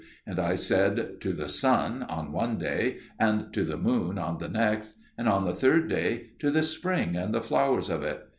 [0.25, 4.49] And I said, "To the sun" on one day, and "To the moon" on the
[4.49, 8.25] next, and on the third day, "To the spring and the flowers of it."